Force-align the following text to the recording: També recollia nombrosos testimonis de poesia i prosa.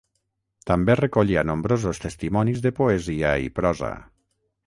També 0.69 0.95
recollia 0.99 1.43
nombrosos 1.49 2.01
testimonis 2.05 2.63
de 2.65 2.73
poesia 2.81 3.35
i 3.49 3.55
prosa. 3.61 3.93